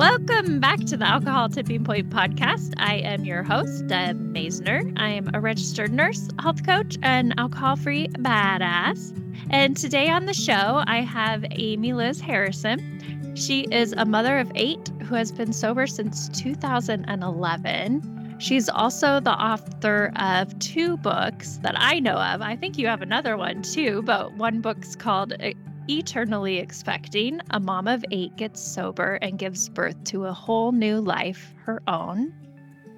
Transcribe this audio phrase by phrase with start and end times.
[0.00, 2.72] Welcome back to the Alcohol Tipping Point podcast.
[2.78, 4.90] I am your host, uh, Deb Masner.
[4.96, 9.12] I am a registered nurse, health coach, and alcohol free badass.
[9.50, 13.34] And today on the show, I have Amy Liz Harrison.
[13.36, 18.36] She is a mother of eight who has been sober since 2011.
[18.38, 22.40] She's also the author of two books that I know of.
[22.40, 25.50] I think you have another one too, but one book's called uh,
[25.90, 31.00] eternally expecting, a mom of eight gets sober and gives birth to a whole new
[31.00, 32.32] life, her own.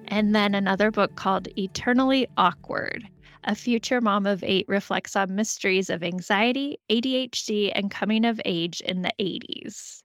[0.09, 3.07] And then another book called Eternally Awkward.
[3.45, 8.79] A future mom of eight reflects on mysteries of anxiety, ADHD, and coming of age
[8.81, 10.03] in the 80s.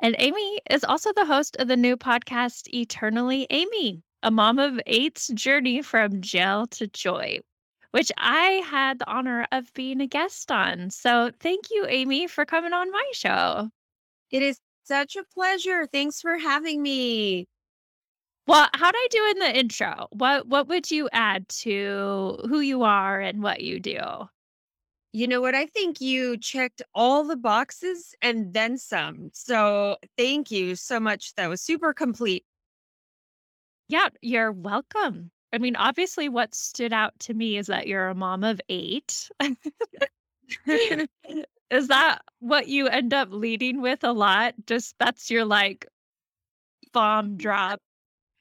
[0.00, 4.78] And Amy is also the host of the new podcast, Eternally Amy, a mom of
[4.86, 7.40] eight's journey from jail to joy,
[7.96, 10.90] which I had the honor of being a guest on.
[10.90, 13.70] So thank you, Amy, for coming on my show.
[14.30, 15.86] It is such a pleasure.
[15.86, 17.46] Thanks for having me.
[18.46, 20.08] Well, how'd I do in the intro?
[20.10, 23.98] What what would you add to who you are and what you do?
[25.12, 25.54] You know what?
[25.54, 29.30] I think you checked all the boxes and then some.
[29.32, 31.34] So thank you so much.
[31.36, 32.44] That was super complete.
[33.88, 35.30] Yeah, you're welcome.
[35.56, 39.30] I mean, obviously, what stood out to me is that you're a mom of eight.
[40.66, 44.52] is that what you end up leading with a lot?
[44.66, 45.86] Just that's your like
[46.92, 47.80] bomb drop.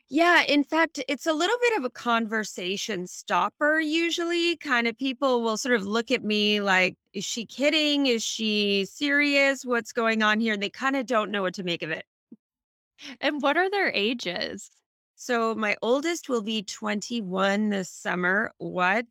[0.09, 4.57] Yeah, in fact, it's a little bit of a conversation stopper usually.
[4.57, 8.07] Kind of people will sort of look at me like, is she kidding?
[8.07, 9.63] Is she serious?
[9.63, 10.53] What's going on here?
[10.53, 12.03] And they kind of don't know what to make of it.
[13.21, 14.69] And what are their ages?
[15.25, 18.51] So my oldest will be 21 this summer.
[18.59, 19.07] What?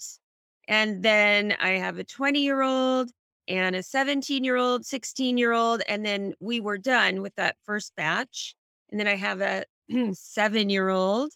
[0.68, 3.10] And then I have a 20 year old
[3.48, 5.82] and a 17 year old, 16 year old.
[5.88, 8.54] And then we were done with that first batch.
[8.92, 9.64] And then I have a
[10.12, 11.32] seven year old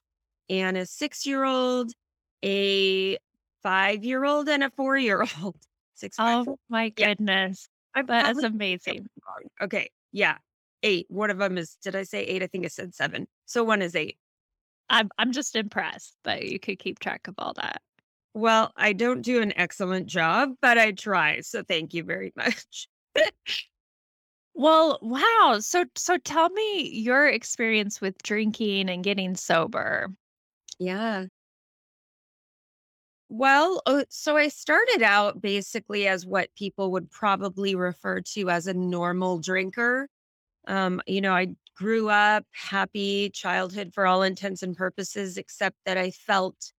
[0.49, 1.91] and a six year old,
[2.45, 3.19] a
[3.65, 5.57] five year old, and a four year old.
[5.95, 6.15] Six.
[6.15, 7.69] Five, oh my goodness.
[7.97, 8.03] Yeah.
[8.07, 9.09] That's amazing.
[9.61, 9.91] Okay.
[10.13, 10.37] Yeah.
[10.85, 11.07] Eight.
[11.09, 12.45] One of them is, did I say eight?
[12.45, 13.27] I think I said seven.
[13.47, 14.17] So one is eight.
[14.91, 17.83] I'm I'm just impressed that you could keep track of all that.
[18.35, 21.41] Well, I don't do an excellent job, but I try.
[21.41, 22.89] So thank you very much.
[24.55, 25.59] well, wow.
[25.61, 30.09] So so tell me your experience with drinking and getting sober.
[30.79, 31.27] Yeah.
[33.31, 38.67] Well, uh, so I started out basically as what people would probably refer to as
[38.67, 40.09] a normal drinker.
[40.67, 41.49] Um, you know, I
[41.79, 46.73] grew up happy childhood for all intents and purposes, except that I felt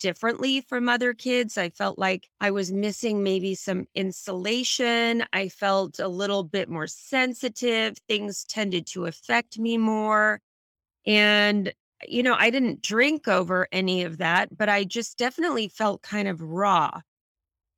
[0.00, 1.56] differently from other kids.
[1.56, 5.24] I felt like I was missing maybe some insulation.
[5.32, 7.96] I felt a little bit more sensitive.
[8.08, 10.40] Things tended to affect me more.
[11.06, 11.72] And,
[12.08, 16.26] you know, I didn't drink over any of that, but I just definitely felt kind
[16.26, 17.02] of raw.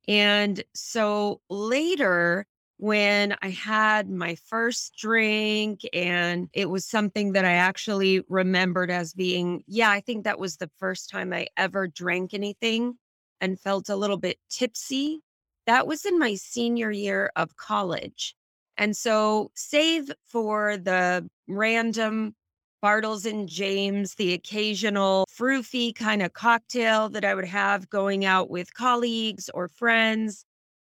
[0.07, 2.47] And so later,
[2.83, 9.13] when I had my first drink, and it was something that I actually remembered as
[9.13, 12.95] being, yeah, I think that was the first time I ever drank anything
[13.39, 15.21] and felt a little bit tipsy.
[15.65, 18.35] That was in my senior year of college.
[18.75, 22.35] And so, save for the random
[22.83, 28.49] Bartles and Jaymes, the occasional froofy kind of cocktail that I would have going out
[28.49, 30.43] with colleagues or friends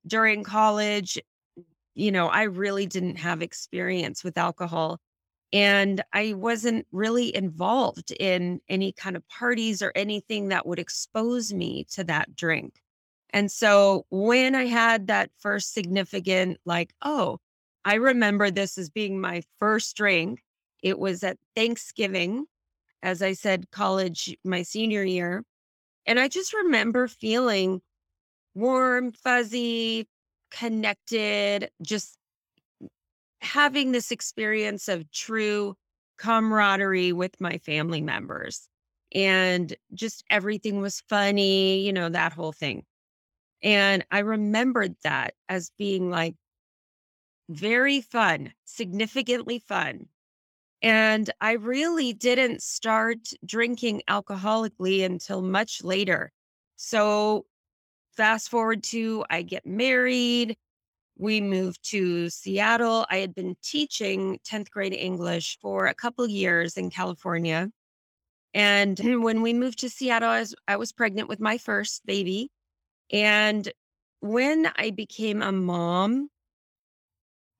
[0.08, 1.20] during college
[1.94, 5.00] you know, I really didn't have experience with alcohol.
[5.52, 11.52] And I wasn't really involved in any kind of parties or anything that would expose
[11.52, 12.82] me to that drink.
[13.30, 17.38] And so when I had that first significant, like, oh,
[17.84, 20.42] I remember this as being my first drink.
[20.82, 22.46] It was at Thanksgiving,
[23.02, 25.44] as I said, college, my senior year.
[26.06, 27.80] And I just remember feeling
[28.54, 30.08] warm, fuzzy,
[30.54, 32.16] connected, just
[33.40, 35.74] having this experience of true
[36.18, 38.68] camaraderie with my family members.
[39.14, 42.84] And just everything was funny, you know, that whole thing.
[43.62, 46.36] And I remembered that as being like
[47.48, 50.06] very fun, significantly fun.
[50.82, 56.30] And I really didn't start drinking alcoholically until much later.
[56.76, 57.46] So
[58.16, 60.56] fast forward to I get married.
[61.16, 63.06] We moved to Seattle.
[63.10, 67.70] I had been teaching 10th grade English for a couple years in California.
[68.52, 69.22] And mm.
[69.22, 72.50] when we moved to Seattle, I was, I was pregnant with my first baby.
[73.12, 73.70] And
[74.20, 76.30] when I became a mom,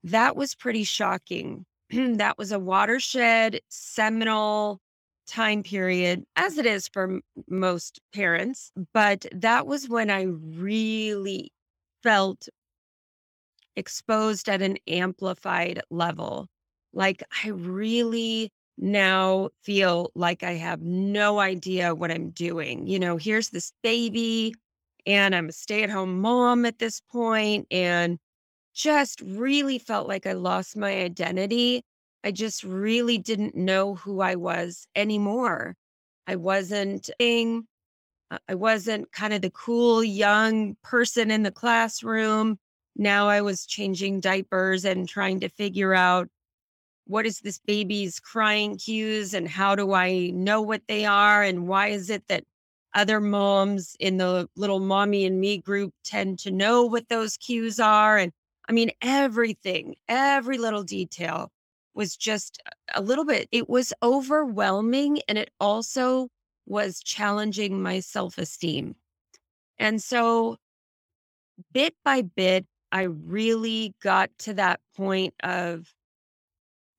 [0.05, 4.81] that was pretty shocking that was a watershed, seminal
[5.27, 8.73] time period, as it is for m- most parents.
[8.93, 11.53] But that was when I really
[12.03, 12.49] felt
[13.77, 16.49] exposed at an amplified level.
[16.93, 22.87] Like I really now feel like I have no idea what I'm doing.
[22.87, 24.55] You know, here's this baby,
[25.07, 28.19] and I'm a stay at home mom at this point, and
[28.75, 31.83] just really felt like I lost my identity.
[32.25, 35.77] I just really didn't know who I was anymore.
[36.27, 37.67] I wasn't being,
[38.31, 42.59] uh, I wasn't kind of the cool young person in the classroom.
[42.97, 46.29] Now I was changing diapers and trying to figure out
[47.07, 51.69] what is this baby's crying cues and how do I know what they are and
[51.69, 52.45] why is it that
[52.95, 57.79] other moms in the little mommy and me group tend to know what those cues
[57.79, 58.33] are and
[58.67, 61.51] I mean everything, every little detail
[61.95, 62.61] was just
[62.95, 66.29] a little bit it was overwhelming and it also
[66.67, 68.97] was challenging my self-esteem.
[69.79, 70.57] And so
[71.73, 75.93] bit by bit I really got to that point of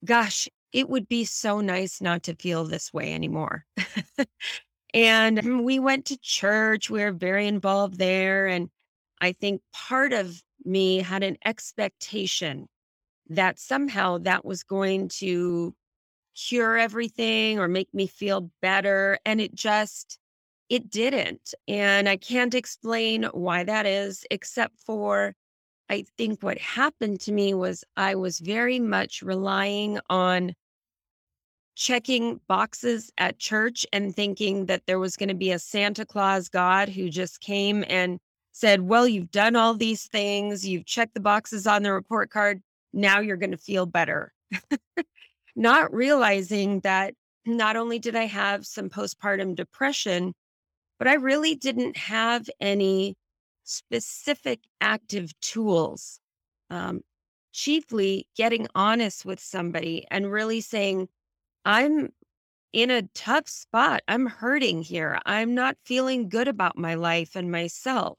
[0.03, 3.65] Gosh, it would be so nice not to feel this way anymore.
[4.93, 5.63] and mm.
[5.63, 6.89] we went to church.
[6.89, 8.45] We were very involved there.
[8.45, 8.69] And
[9.19, 12.67] I think part of me had an expectation
[13.29, 15.73] that somehow that was going to
[16.35, 19.17] cure everything or make me feel better.
[19.25, 20.19] And it just,
[20.69, 21.53] it didn't.
[21.67, 25.33] And I can't explain why that is, except for
[25.89, 30.53] I think what happened to me was I was very much relying on
[31.75, 36.49] checking boxes at church and thinking that there was going to be a Santa Claus
[36.49, 38.19] God who just came and
[38.51, 42.61] said, Well, you've done all these things, you've checked the boxes on the report card.
[42.95, 44.33] Now you're going to feel better.
[45.55, 47.13] Not realizing that
[47.45, 50.33] not only did I have some postpartum depression,
[50.97, 53.15] but I really didn't have any
[53.63, 56.19] specific active tools.
[56.69, 57.01] Um,
[57.51, 61.07] chiefly getting honest with somebody and really saying,
[61.63, 62.09] I'm
[62.73, 64.03] in a tough spot.
[64.07, 65.19] I'm hurting here.
[65.25, 68.17] I'm not feeling good about my life and myself.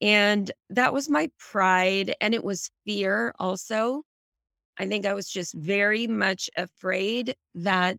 [0.00, 2.14] And that was my pride.
[2.20, 4.02] And it was fear also.
[4.78, 7.98] I think I was just very much afraid that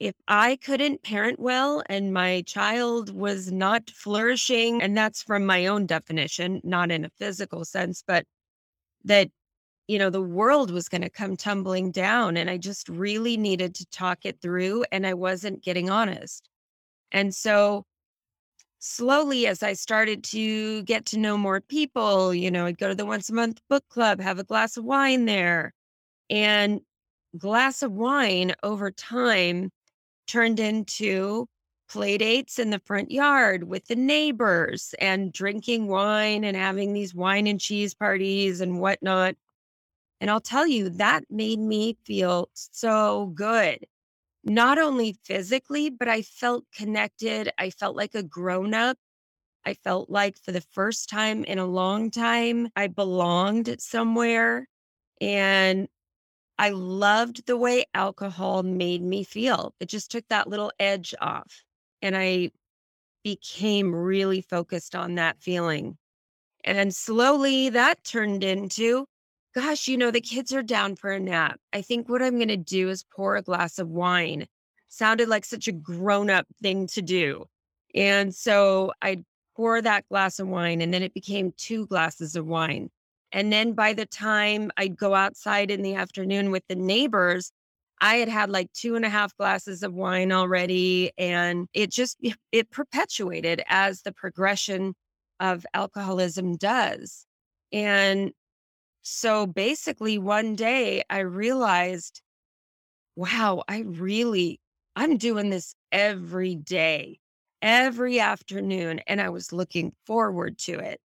[0.00, 5.66] if I couldn't parent well and my child was not flourishing, and that's from my
[5.66, 8.26] own definition, not in a physical sense, but
[9.04, 9.30] that,
[9.88, 12.36] you know, the world was going to come tumbling down.
[12.36, 16.48] And I just really needed to talk it through, and I wasn't getting honest.
[17.12, 17.86] And so,
[18.84, 22.94] slowly, as I started to get to know more people, you know, I'd go to
[22.94, 25.72] the once a month book club, have a glass of wine there.
[26.30, 26.80] And
[27.38, 29.70] glass of wine over time
[30.28, 31.46] turned into
[31.88, 37.14] play dates in the front yard with the neighbors and drinking wine and having these
[37.14, 39.36] wine and cheese parties and whatnot.
[40.20, 43.86] And I'll tell you, that made me feel so good.
[44.44, 47.50] Not only physically, but I felt connected.
[47.58, 48.98] I felt like a grown up.
[49.64, 54.68] I felt like for the first time in a long time, I belonged somewhere.
[55.20, 55.88] And
[56.58, 59.74] I loved the way alcohol made me feel.
[59.80, 61.64] It just took that little edge off.
[62.02, 62.50] And I
[63.24, 65.96] became really focused on that feeling.
[66.64, 69.06] And slowly that turned into,
[69.54, 71.60] gosh, you know, the kids are down for a nap.
[71.72, 74.46] I think what I'm going to do is pour a glass of wine.
[74.88, 77.46] Sounded like such a grown up thing to do.
[77.94, 79.24] And so I'd
[79.56, 82.90] pour that glass of wine, and then it became two glasses of wine.
[83.32, 87.52] And then by the time I'd go outside in the afternoon with the neighbors,
[88.00, 91.12] I had had like two and a half glasses of wine already.
[91.18, 92.18] And it just,
[92.52, 94.94] it perpetuated as the progression
[95.40, 97.26] of alcoholism does.
[97.72, 98.32] And
[99.04, 102.22] so basically, one day I realized,
[103.16, 104.60] wow, I really,
[104.96, 107.20] I'm doing this every day,
[107.60, 109.00] every afternoon.
[109.06, 111.00] And I was looking forward to it.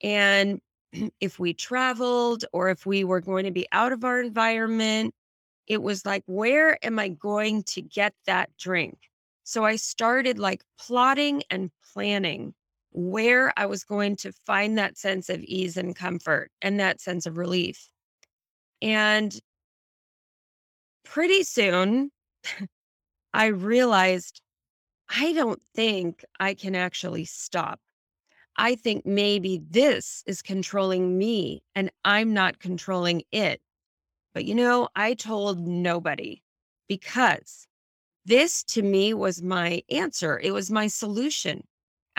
[0.00, 0.60] And
[1.20, 5.12] if we traveled or if we were going to be out of our environment,
[5.66, 8.96] it was like, where am I going to get that drink?
[9.42, 12.54] So I started like plotting and planning
[12.92, 17.26] where I was going to find that sense of ease and comfort and that sense
[17.26, 17.88] of relief.
[18.82, 19.38] And
[21.04, 22.10] pretty soon,
[23.34, 24.40] I realized
[25.08, 27.80] I don't think I can actually stop.
[28.56, 33.60] I think maybe this is controlling me and I'm not controlling it.
[34.34, 36.42] But you know, I told nobody
[36.88, 37.66] because
[38.24, 40.38] this to me was my answer.
[40.38, 41.64] It was my solution.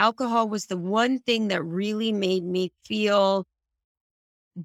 [0.01, 3.45] Alcohol was the one thing that really made me feel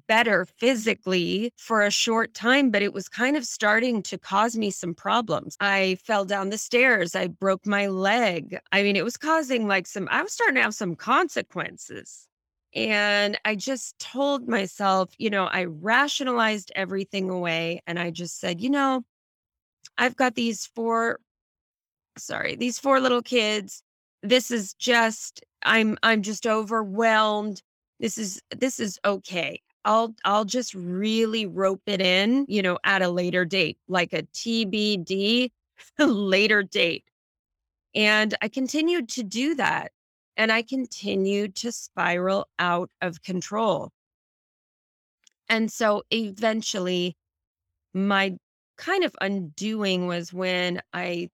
[0.07, 4.71] better physically for a short time, but it was kind of starting to cause me
[4.71, 5.55] some problems.
[5.59, 7.15] I fell down the stairs.
[7.15, 8.57] I broke my leg.
[8.71, 12.27] I mean, it was causing like some, I was starting to have some consequences.
[12.73, 18.59] And I just told myself, you know, I rationalized everything away and I just said,
[18.59, 19.03] you know,
[19.99, 21.19] I've got these four,
[22.17, 23.83] sorry, these four little kids.
[24.23, 27.61] This is just, I'm, I'm just overwhelmed.
[27.99, 29.61] This is, this is okay.
[29.87, 34.23] I'll I'll just really rope it in, you know, at a later date, like a
[34.23, 35.49] TBD
[35.97, 37.05] later date.
[37.95, 39.93] And I continued to do that.
[40.35, 43.91] And I continued to spiral out of control.
[45.49, 47.15] And so eventually,
[47.93, 48.37] my
[48.77, 51.29] kind of undoing was when I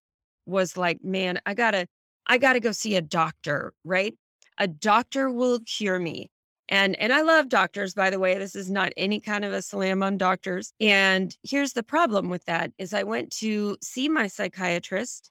[0.46, 1.88] was like, man, I gotta,
[2.27, 4.15] I gotta go see a doctor, right?
[4.58, 6.30] A doctor will cure me.
[6.70, 8.38] And and I love doctors, by the way.
[8.38, 10.74] This is not any kind of a slam on doctors.
[10.80, 15.30] And here's the problem with that is I went to see my psychiatrist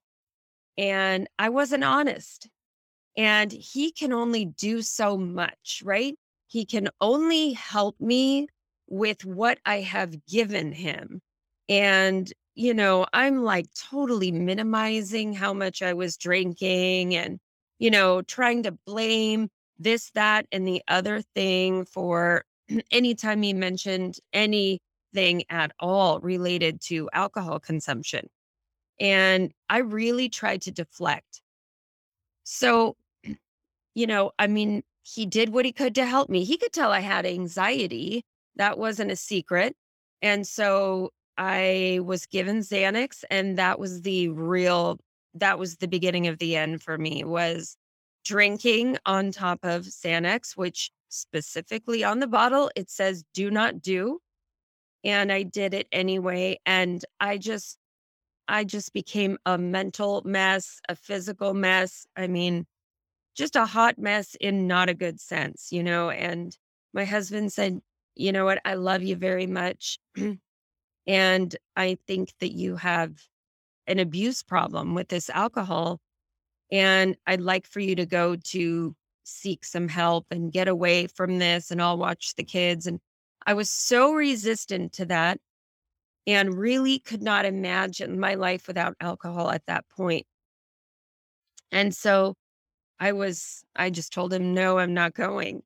[0.77, 2.49] and I wasn't honest.
[3.17, 6.15] And he can only do so much, right?
[6.49, 8.49] He can only help me
[8.89, 11.21] with what I have given him.
[11.69, 17.39] And you know, I'm like totally minimizing how much I was drinking and
[17.83, 22.45] you know, trying to blame this, that, and the other thing for
[22.93, 28.29] anytime he mentioned anything at all related to alcohol consumption.
[29.01, 31.43] And I really tried to deflect.
[32.45, 32.95] So,
[33.95, 36.45] you know, I mean, he did what he could to help me.
[36.45, 38.25] He could tell I had anxiety.
[38.55, 39.75] That wasn't a secret.
[40.23, 41.11] And so
[41.45, 45.01] I was given Xanax and that was the real
[45.35, 47.77] that was the beginning of the end for me was
[48.25, 54.21] drinking on top of Xanax, which specifically on the bottle, it says do not do.
[55.03, 56.61] And I did it anyway.
[56.65, 57.77] And I just,
[58.47, 62.07] I just became a mental mess, a physical mess.
[62.17, 62.67] I mean,
[63.35, 66.11] just a hot mess in not a good sense, you know.
[66.11, 66.57] And
[66.95, 67.81] my husband said,
[68.15, 68.61] you know what?
[68.65, 69.99] I love you very much.
[71.07, 73.13] And I think that you have
[73.87, 76.01] an abuse problem with this alcohol
[76.71, 81.39] and I'd like for you to go to seek some help and get away from
[81.39, 82.87] this and I'll watch the kids.
[82.87, 82.99] And
[83.47, 85.39] I was so resistant to that
[86.27, 90.27] and really could not imagine my life without alcohol at that point.
[91.71, 92.35] And so
[92.99, 95.63] I was, I just told him, no, I'm not going.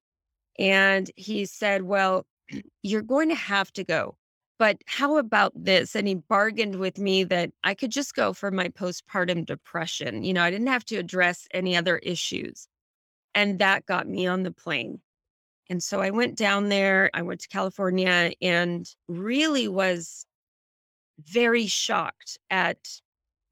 [0.58, 2.26] And he said, well,
[2.82, 4.16] you're going to have to go.
[4.58, 5.94] But how about this?
[5.94, 10.24] And he bargained with me that I could just go for my postpartum depression.
[10.24, 12.66] You know, I didn't have to address any other issues.
[13.34, 15.00] And that got me on the plane.
[15.68, 20.24] And so I went down there, I went to California and really was
[21.18, 22.78] very shocked at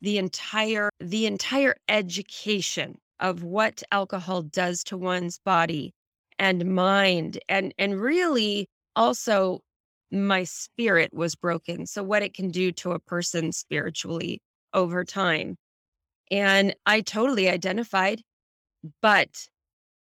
[0.01, 5.95] the entire the entire education of what alcohol does to one's body
[6.39, 9.61] and mind and and really also
[10.15, 11.87] my spirit was broken.
[11.87, 14.41] So, what it can do to a person spiritually
[14.73, 15.57] over time.
[16.31, 18.23] And I totally identified,
[19.03, 19.47] but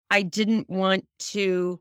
[0.10, 1.80] I didn't want to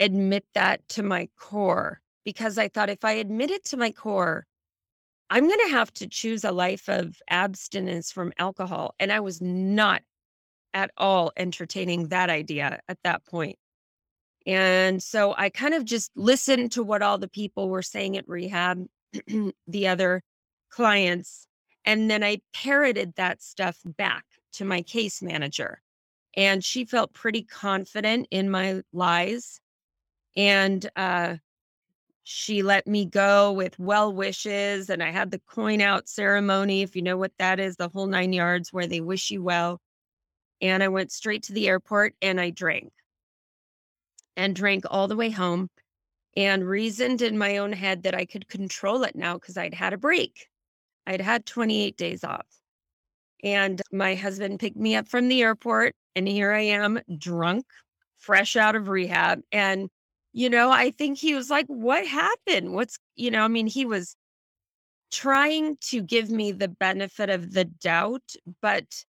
[0.00, 4.46] admit that to my core because I thought if I admit it to my core,
[5.30, 8.94] I'm going to have to choose a life of abstinence from alcohol.
[8.98, 10.02] And I was not
[10.74, 13.56] at all entertaining that idea at that point.
[14.48, 18.26] And so I kind of just listened to what all the people were saying at
[18.26, 18.86] rehab,
[19.66, 20.22] the other
[20.70, 21.46] clients,
[21.84, 24.24] and then I parroted that stuff back
[24.54, 25.82] to my case manager.
[26.34, 29.60] And she felt pretty confident in my lies.
[30.34, 31.36] And uh,
[32.24, 34.88] she let me go with well wishes.
[34.88, 38.06] And I had the coin out ceremony, if you know what that is, the whole
[38.06, 39.78] nine yards where they wish you well.
[40.62, 42.92] And I went straight to the airport and I drank
[44.38, 45.68] and drank all the way home
[46.36, 49.92] and reasoned in my own head that I could control it now because I'd had
[49.92, 50.48] a break.
[51.06, 52.46] I'd had 28 days off.
[53.42, 57.66] And my husband picked me up from the airport, and here I am, drunk,
[58.16, 59.40] fresh out of rehab.
[59.52, 59.88] And,
[60.32, 62.72] you know, I think he was like, What happened?
[62.72, 64.16] What's, you know, I mean, he was
[65.10, 68.22] trying to give me the benefit of the doubt,
[68.60, 69.04] but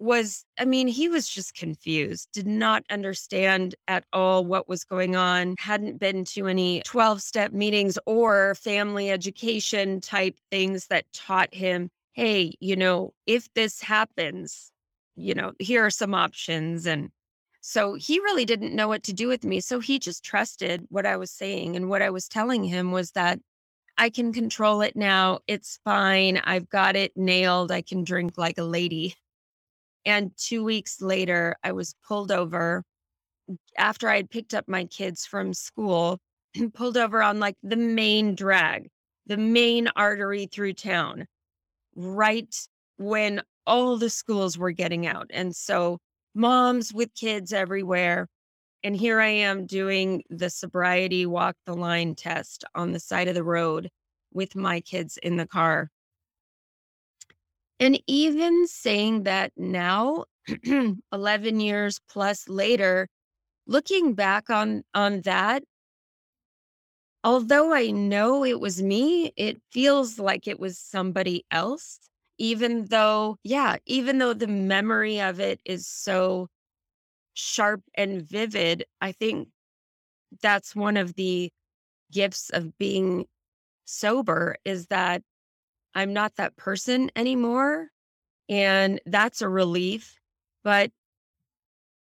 [0.00, 5.14] was, I mean, he was just confused, did not understand at all what was going
[5.14, 11.54] on, hadn't been to any 12 step meetings or family education type things that taught
[11.54, 14.72] him, hey, you know, if this happens,
[15.16, 16.86] you know, here are some options.
[16.86, 17.10] And
[17.60, 19.60] so he really didn't know what to do with me.
[19.60, 21.76] So he just trusted what I was saying.
[21.76, 23.38] And what I was telling him was that
[23.98, 25.40] I can control it now.
[25.46, 26.40] It's fine.
[26.42, 27.70] I've got it nailed.
[27.70, 29.14] I can drink like a lady.
[30.04, 32.84] And two weeks later, I was pulled over
[33.78, 36.18] after I had picked up my kids from school,
[36.54, 38.88] and pulled over on like the main drag,
[39.26, 41.26] the main artery through town,
[41.94, 42.54] right
[42.96, 45.26] when all the schools were getting out.
[45.30, 45.98] And so
[46.34, 48.26] moms with kids everywhere.
[48.82, 53.34] And here I am doing the sobriety walk the line test on the side of
[53.34, 53.90] the road
[54.32, 55.90] with my kids in the car.
[57.80, 60.26] And even saying that now,
[61.12, 63.08] 11 years plus later,
[63.66, 65.64] looking back on on that,
[67.24, 71.98] although I know it was me, it feels like it was somebody else
[72.38, 76.48] even though yeah, even though the memory of it is so
[77.34, 79.48] sharp and vivid, I think
[80.42, 81.50] that's one of the
[82.12, 83.26] gifts of being
[83.86, 85.22] sober is that
[85.94, 87.88] I'm not that person anymore.
[88.48, 90.18] And that's a relief.
[90.62, 90.90] But,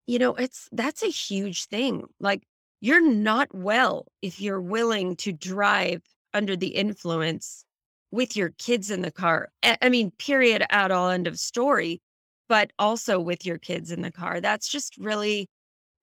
[0.07, 2.05] you know, it's that's a huge thing.
[2.19, 2.43] Like,
[2.81, 6.01] you're not well if you're willing to drive
[6.33, 7.63] under the influence
[8.11, 9.49] with your kids in the car.
[9.63, 12.01] I mean, period, at all, end of story,
[12.49, 14.41] but also with your kids in the car.
[14.41, 15.47] That's just really,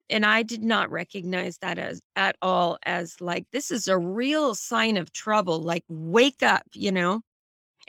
[0.08, 4.54] and I did not recognize that as at all as like, this is a real
[4.54, 5.60] sign of trouble.
[5.60, 7.20] Like, wake up, you know?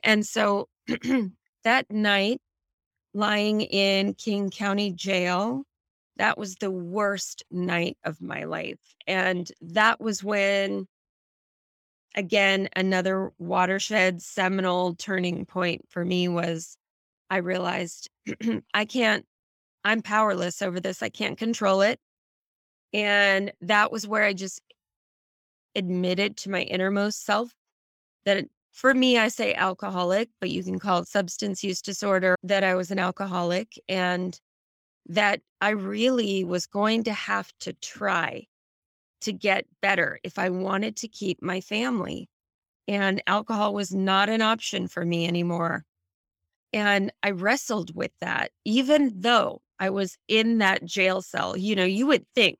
[0.03, 0.67] And so
[1.63, 2.41] that night,
[3.13, 5.63] lying in King County Jail,
[6.17, 8.79] that was the worst night of my life.
[9.07, 10.87] And that was when,
[12.15, 16.77] again, another watershed seminal turning point for me was
[17.29, 18.09] I realized
[18.73, 19.25] I can't,
[19.83, 21.01] I'm powerless over this.
[21.01, 21.99] I can't control it.
[22.93, 24.61] And that was where I just
[25.75, 27.51] admitted to my innermost self
[28.25, 32.63] that for me, I say alcoholic, but you can call it substance use disorder, that
[32.63, 34.39] I was an alcoholic and
[35.07, 38.45] that I really was going to have to try
[39.21, 42.29] to get better if I wanted to keep my family.
[42.87, 45.85] And alcohol was not an option for me anymore.
[46.71, 51.57] And I wrestled with that, even though I was in that jail cell.
[51.57, 52.59] You know, you would think,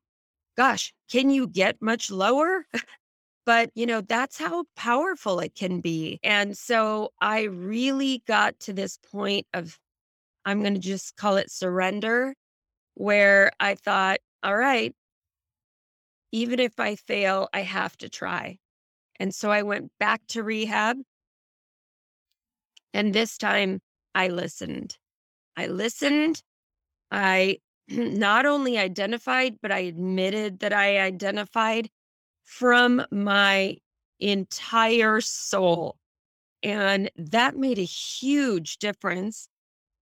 [0.56, 2.66] gosh, can you get much lower?
[3.46, 6.20] But, you know, that's how powerful it can be.
[6.22, 9.78] And so I really got to this point of,
[10.44, 12.34] I'm going to just call it surrender,
[12.94, 14.94] where I thought, all right,
[16.32, 18.58] even if I fail, I have to try.
[19.18, 20.98] And so I went back to rehab.
[22.94, 23.80] And this time
[24.14, 24.96] I listened.
[25.56, 26.42] I listened.
[27.10, 31.88] I not only identified, but I admitted that I identified
[32.50, 33.76] from my
[34.18, 35.96] entire soul.
[36.64, 39.48] And that made a huge difference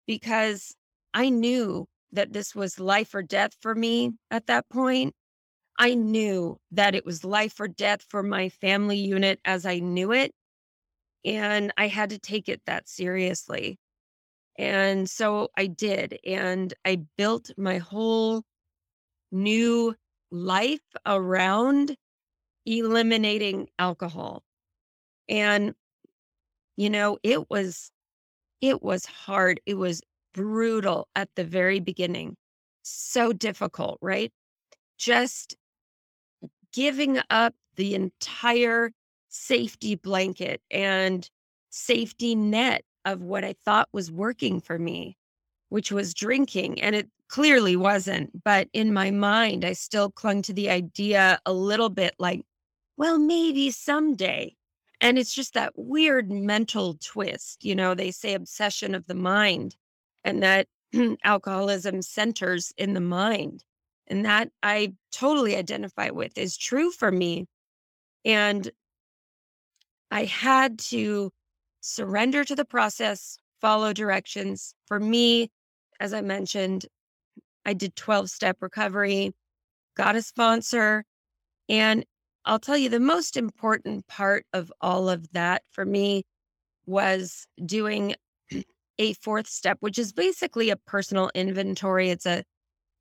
[0.06, 0.74] because
[1.12, 5.14] I knew that this was life or death for me at that point.
[5.78, 10.12] I knew that it was life or death for my family unit as I knew
[10.12, 10.32] it.
[11.26, 13.78] And I had to take it that seriously.
[14.58, 16.18] And so I did.
[16.24, 18.42] And I built my whole
[19.30, 19.94] new
[20.30, 21.94] life around
[22.68, 24.42] eliminating alcohol.
[25.28, 25.74] And,
[26.76, 27.90] you know, it was,
[28.60, 29.60] it was hard.
[29.64, 30.02] It was
[30.34, 32.36] brutal at the very beginning.
[32.82, 34.32] So difficult, right?
[34.98, 35.56] Just
[36.72, 38.92] giving up the entire
[39.28, 41.28] safety blanket and
[41.70, 45.16] safety net of what I thought was working for me,
[45.68, 46.80] which was drinking.
[46.82, 48.42] And it clearly wasn't.
[48.44, 52.42] But in my mind, I still clung to the idea a little bit like,
[52.98, 54.56] well, maybe someday.
[55.00, 57.64] And it's just that weird mental twist.
[57.64, 59.76] You know, they say obsession of the mind
[60.24, 60.66] and that
[61.24, 63.64] alcoholism centers in the mind.
[64.08, 67.46] And that I totally identify with is true for me.
[68.24, 68.68] And
[70.10, 71.30] I had to
[71.80, 74.74] surrender to the process, follow directions.
[74.86, 75.52] For me,
[76.00, 76.86] as I mentioned,
[77.64, 79.34] I did 12 step recovery,
[79.94, 81.04] got a sponsor,
[81.68, 82.04] and
[82.44, 86.24] I'll tell you the most important part of all of that for me
[86.86, 88.14] was doing
[88.98, 92.10] a fourth step, which is basically a personal inventory.
[92.10, 92.42] It's a,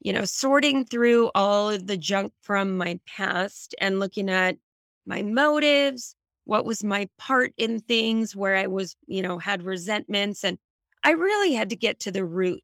[0.02, 4.58] you know, sorting through all of the junk from my past and looking at
[5.06, 10.44] my motives, what was my part in things where I was, you know, had resentments.
[10.44, 10.58] And
[11.04, 12.62] I really had to get to the root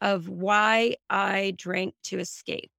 [0.00, 2.70] of why I drank to escape.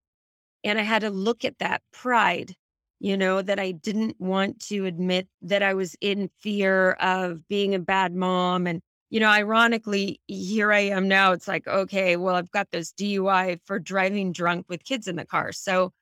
[0.64, 2.56] And I had to look at that pride,
[3.00, 7.76] you know, that I didn't want to admit that I was in fear of being
[7.76, 8.68] a bad mom.
[8.68, 11.32] And, you know, ironically, here I am now.
[11.32, 15.26] It's like, okay, well, I've got this DUI for driving drunk with kids in the
[15.26, 15.52] car.
[15.52, 15.94] So,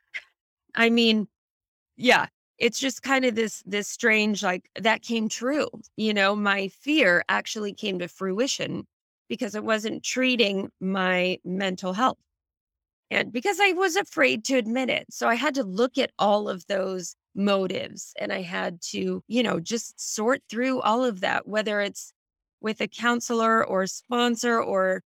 [0.75, 1.27] I mean,
[1.97, 6.67] yeah, it's just kind of this this strange like that came true you know my
[6.67, 8.86] fear actually came to fruition
[9.29, 12.17] because it wasn't treating my mental health
[13.10, 15.06] and because I was afraid to admit it.
[15.10, 19.43] So I had to look at all of those motives and I had to, you
[19.43, 22.12] know, just sort through all of that, whether it's
[22.60, 25.02] with a counselor or sponsor or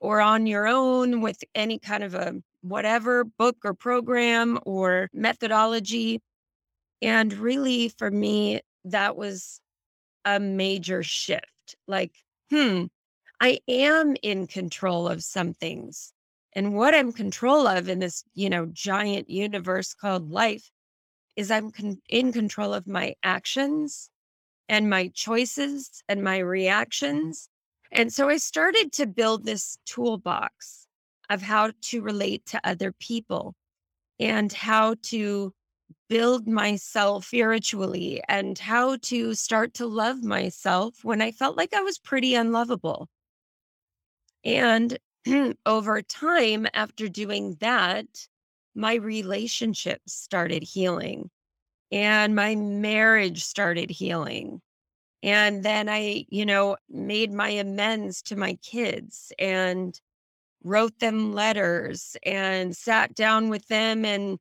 [0.00, 6.20] or on your own with any kind of a whatever book or program or methodology.
[7.02, 9.60] And really for me, that was
[10.24, 11.76] a major shift.
[11.86, 12.14] Like,
[12.50, 12.86] hmm,
[13.40, 16.12] I am in control of some things.
[16.54, 20.70] And what I'm control of in this, you know, giant universe called life
[21.36, 24.10] is I'm con- in control of my actions
[24.68, 26.48] and my choices and my mm-hmm.
[26.48, 27.48] reactions.
[27.92, 30.86] And so I started to build this toolbox
[31.28, 33.54] of how to relate to other people
[34.18, 35.52] and how to
[36.08, 41.82] build myself spiritually and how to start to love myself when I felt like I
[41.82, 43.08] was pretty unlovable.
[44.44, 44.98] And
[45.66, 48.06] over time, after doing that,
[48.74, 51.30] my relationships started healing
[51.92, 54.60] and my marriage started healing.
[55.22, 59.98] And then I, you know, made my amends to my kids and
[60.64, 64.38] wrote them letters and sat down with them and,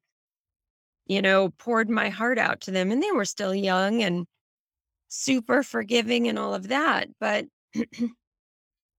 [1.07, 2.91] you know, poured my heart out to them.
[2.91, 4.25] And they were still young and
[5.09, 7.09] super forgiving and all of that.
[7.19, 7.47] But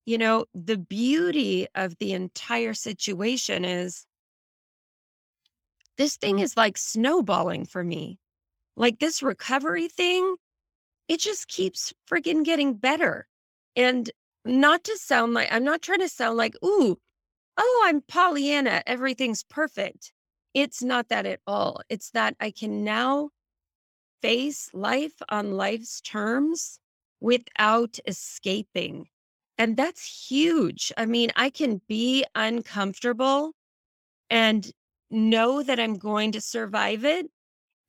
[0.06, 4.06] you know, the beauty of the entire situation is
[5.96, 8.18] this thing is like snowballing for me.
[8.76, 10.36] Like this recovery thing,
[11.08, 13.26] it just keeps freaking getting better.
[13.76, 14.10] And
[14.44, 16.96] not to sound like, I'm not trying to sound like, ooh,
[17.58, 20.12] oh, I'm Pollyanna, everything's perfect.
[20.54, 21.82] It's not that at all.
[21.88, 23.30] It's that I can now
[24.22, 26.80] face life on life's terms
[27.20, 29.08] without escaping
[29.60, 30.90] and that's huge.
[30.96, 33.52] I mean, I can be uncomfortable
[34.30, 34.72] and
[35.10, 37.26] know that I'm going to survive it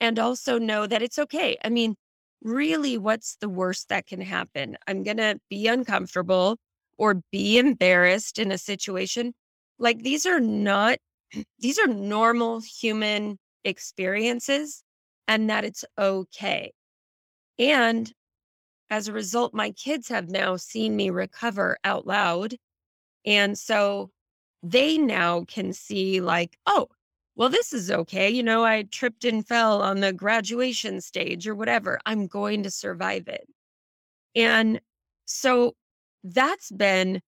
[0.01, 1.57] and also know that it's okay.
[1.63, 1.95] I mean,
[2.43, 4.75] really, what's the worst that can happen?
[4.85, 6.57] I'm going to be uncomfortable
[6.97, 9.33] or be embarrassed in a situation.
[9.79, 10.97] Like these are not,
[11.59, 14.83] these are normal human experiences
[15.25, 16.73] and that it's okay.
[17.57, 18.11] And
[18.91, 22.55] as a result, my kids have now seen me recover out loud.
[23.25, 24.11] And so
[24.61, 26.89] they now can see, like, oh,
[27.35, 28.29] well, this is okay.
[28.29, 31.99] You know, I tripped and fell on the graduation stage or whatever.
[32.05, 33.47] I'm going to survive it.
[34.35, 34.81] And
[35.25, 35.73] so
[36.23, 37.21] that's been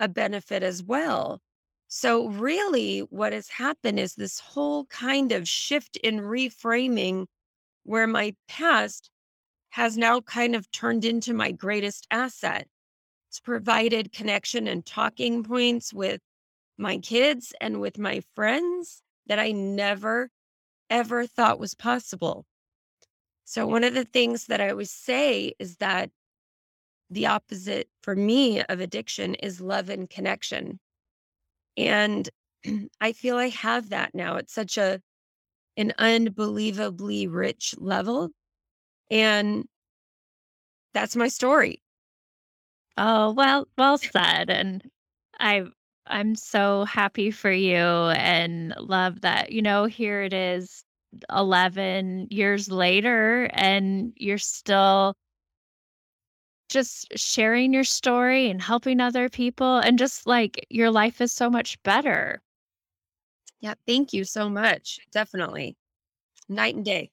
[0.00, 1.40] a benefit as well.
[1.88, 7.26] So, really, what has happened is this whole kind of shift in reframing
[7.84, 9.10] where my past
[9.70, 12.68] has now kind of turned into my greatest asset.
[13.28, 16.20] It's provided connection and talking points with
[16.76, 20.30] my kids and with my friends that I never,
[20.88, 22.44] ever thought was possible.
[23.44, 26.10] So, one of the things that I always say is that
[27.10, 30.78] the opposite for me of addiction is love and connection.
[31.76, 32.28] And
[33.00, 34.36] I feel I have that now.
[34.36, 35.00] at such a
[35.76, 38.30] an unbelievably rich level
[39.10, 39.66] and
[40.92, 41.82] that's my story.
[42.96, 44.50] Oh, well, well said.
[44.50, 44.88] And
[45.40, 45.64] I
[46.06, 50.84] I'm so happy for you and love that, you know, here it is
[51.30, 55.14] 11 years later and you're still
[56.70, 61.50] just sharing your story and helping other people and just like your life is so
[61.50, 62.40] much better.
[63.60, 65.00] Yeah, thank you so much.
[65.12, 65.76] Definitely.
[66.48, 67.10] Night and day.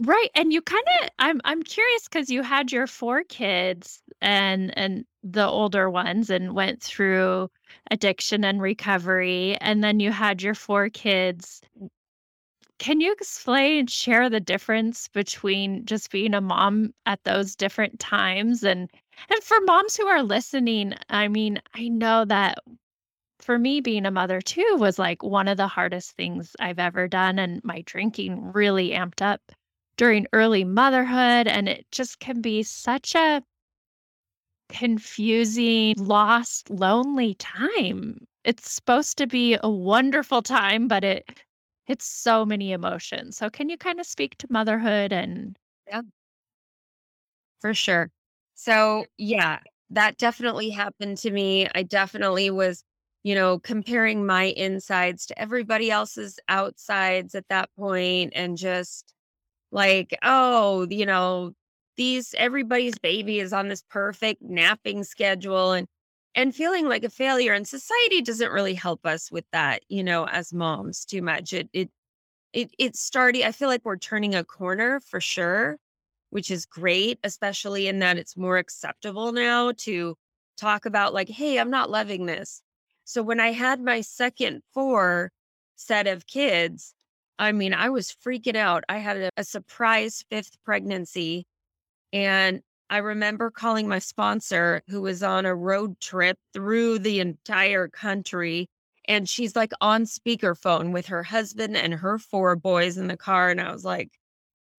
[0.00, 5.04] Right, and you kinda I'm I'm curious because you had your 4 kids and and
[5.22, 7.48] the older ones and went through
[7.92, 11.60] addiction and recovery, and then you had your 4 kids.
[12.78, 17.98] Can you explain, and share the difference between just being a mom at those different
[18.00, 18.90] times and
[19.30, 22.58] And for moms who are listening, I mean, I know that
[23.40, 27.08] for me, being a mother too was like one of the hardest things I've ever
[27.08, 27.38] done.
[27.40, 29.40] And my drinking really amped up
[29.96, 31.46] during early motherhood.
[31.48, 33.42] And it just can be such a
[34.68, 38.26] confusing, lost, lonely time.
[38.44, 41.40] It's supposed to be a wonderful time, but it
[41.86, 43.36] it's so many emotions.
[43.36, 46.02] So can you kind of speak to motherhood and Yeah,
[47.60, 48.10] for sure.
[48.54, 51.68] So, yeah, that definitely happened to me.
[51.74, 52.84] I definitely was,
[53.22, 59.13] you know, comparing my insides to everybody else's outsides at that point and just
[59.74, 61.54] like, oh, you know,
[61.98, 65.88] these everybody's baby is on this perfect napping schedule and
[66.36, 70.26] and feeling like a failure and society doesn't really help us with that, you know,
[70.28, 71.52] as moms too much.
[71.54, 71.90] It it
[72.52, 75.78] it it's starting I feel like we're turning a corner for sure,
[76.30, 80.16] which is great, especially in that it's more acceptable now to
[80.56, 82.62] talk about like, "Hey, I'm not loving this."
[83.04, 85.32] So when I had my second 4
[85.76, 86.94] set of kids,
[87.38, 88.84] I mean, I was freaking out.
[88.88, 91.46] I had a, a surprise fifth pregnancy
[92.12, 97.88] and I remember calling my sponsor who was on a road trip through the entire
[97.88, 98.68] country.
[99.08, 103.50] And she's like on speakerphone with her husband and her four boys in the car.
[103.50, 104.10] And I was like,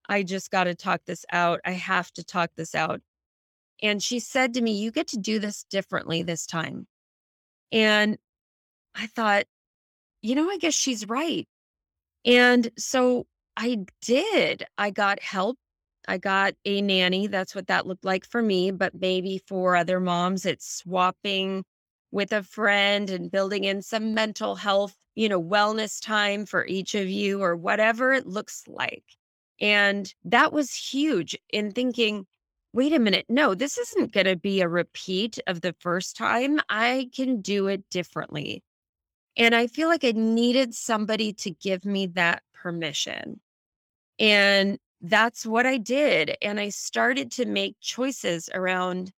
[0.08, 1.60] I just got to talk this out.
[1.64, 3.02] I have to talk this out.
[3.82, 6.86] And she said to me, You get to do this differently this time.
[7.72, 8.16] And
[8.94, 9.44] I thought,
[10.22, 11.46] you know, I guess she's right.
[12.26, 14.64] And so I did.
[14.76, 15.58] I got help
[16.08, 17.26] I got a nanny.
[17.26, 18.70] That's what that looked like for me.
[18.70, 21.64] But maybe for other moms, it's swapping
[22.12, 26.94] with a friend and building in some mental health, you know, wellness time for each
[26.94, 29.04] of you or whatever it looks like.
[29.60, 32.26] And that was huge in thinking,
[32.72, 36.60] wait a minute, no, this isn't going to be a repeat of the first time.
[36.68, 38.62] I can do it differently.
[39.36, 43.40] And I feel like I needed somebody to give me that permission.
[44.18, 46.36] And that's what I did.
[46.40, 49.12] And I started to make choices around,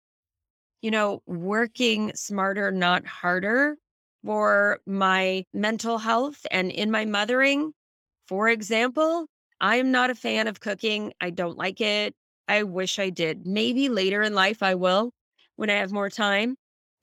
[0.81, 3.77] you know, working smarter, not harder
[4.25, 7.73] for my mental health and in my mothering.
[8.27, 9.27] For example,
[9.61, 11.13] I'm not a fan of cooking.
[11.21, 12.15] I don't like it.
[12.47, 13.45] I wish I did.
[13.45, 15.11] Maybe later in life I will
[15.57, 16.55] when I have more time.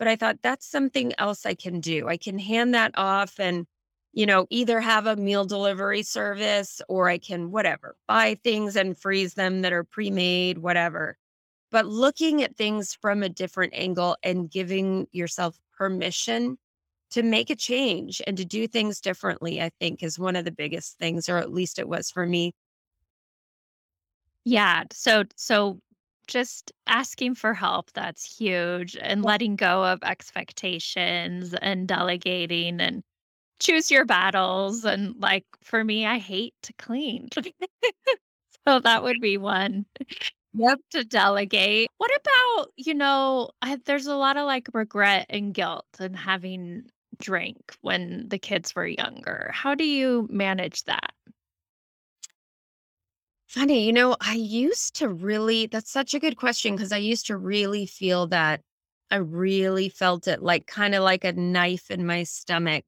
[0.05, 2.09] But I thought that's something else I can do.
[2.09, 3.67] I can hand that off and
[4.12, 8.97] you know, either have a meal delivery service or I can, whatever, buy things and
[8.99, 11.17] freeze them that are pre made, whatever.
[11.71, 16.59] But looking at things from a different angle and giving yourself permission
[17.12, 20.53] to make a change and to do things differently, I think is one of the
[20.53, 22.53] biggest things, or at least it was for me.
[24.45, 25.81] yeah, so so
[26.27, 33.03] just asking for help, that's huge and letting go of expectations and delegating and
[33.61, 37.29] choose your battles and like for me I hate to clean.
[38.69, 39.87] so that would be one
[40.55, 40.81] Yep.
[40.93, 41.89] to delegate.
[41.99, 46.85] What about, you know, I, there's a lot of like regret and guilt and having
[47.19, 49.51] drank when the kids were younger.
[49.53, 51.13] How do you manage that?
[53.55, 57.27] Funny, you know, I used to really, that's such a good question because I used
[57.27, 58.62] to really feel that.
[59.11, 62.85] I really felt it like kind of like a knife in my stomach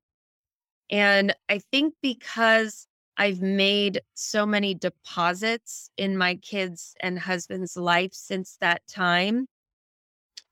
[0.91, 2.87] And I think because
[3.19, 9.49] I've made so many deposits in my kids' and husband's life since that time,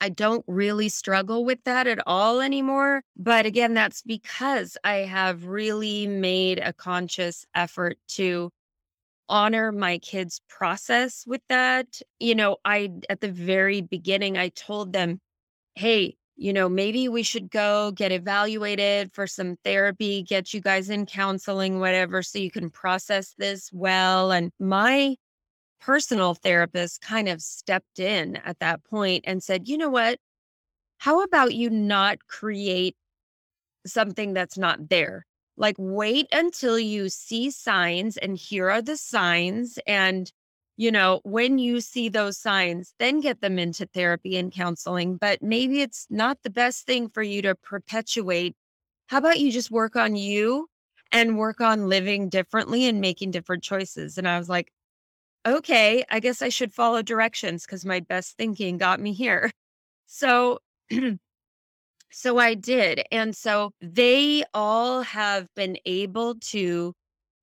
[0.00, 3.02] I don't really struggle with that at all anymore.
[3.16, 8.50] But again, that's because I have really made a conscious effort to
[9.28, 12.00] honor my kids' process with that.
[12.20, 15.20] You know, I, at the very beginning, I told them,
[15.74, 20.90] hey, you know, maybe we should go get evaluated for some therapy, get you guys
[20.90, 24.32] in counseling, whatever, so you can process this well.
[24.32, 25.16] And my
[25.80, 30.18] personal therapist kind of stepped in at that point and said, you know what?
[30.98, 32.96] How about you not create
[33.86, 35.26] something that's not there?
[35.56, 39.78] Like, wait until you see signs, and here are the signs.
[39.86, 40.30] And
[40.76, 45.16] you know, when you see those signs, then get them into therapy and counseling.
[45.16, 48.56] But maybe it's not the best thing for you to perpetuate.
[49.08, 50.68] How about you just work on you
[51.12, 54.18] and work on living differently and making different choices?
[54.18, 54.72] And I was like,
[55.46, 59.50] okay, I guess I should follow directions because my best thinking got me here.
[60.06, 60.60] So,
[62.14, 63.02] so I did.
[63.12, 66.94] And so they all have been able to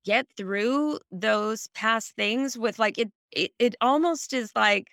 [0.04, 4.88] get through those past things with like it it, it almost is like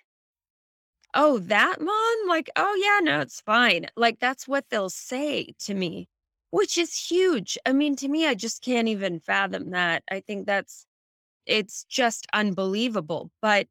[1.14, 2.28] "Oh, that mom?
[2.28, 6.08] Like, oh, yeah, no, it's fine." Like, that's what they'll say to me,
[6.50, 7.58] which is huge.
[7.66, 10.02] I mean, to me, I just can't even fathom that.
[10.10, 10.86] I think that's
[11.46, 13.30] it's just unbelievable.
[13.42, 13.68] But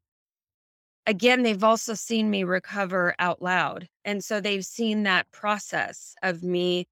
[1.06, 3.88] again, they've also seen me recover out loud.
[4.04, 6.86] And so they've seen that process of me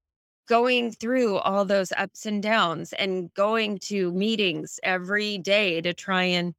[0.48, 6.24] going through all those ups and downs and going to meetings every day to try
[6.24, 6.54] and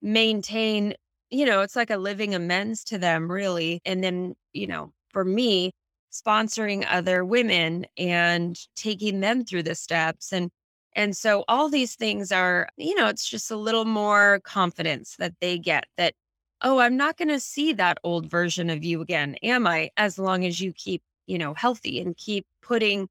[0.00, 0.94] maintain,
[1.30, 3.80] you know, it's like a living amends to them, really.
[3.84, 5.72] And then, you know, for me,
[6.12, 10.50] sponsoring other women and taking them through the steps and
[10.94, 15.32] and so all these things are you know it's just a little more confidence that
[15.40, 16.14] they get that
[16.62, 20.18] oh i'm not going to see that old version of you again am i as
[20.18, 23.08] long as you keep you know healthy and keep putting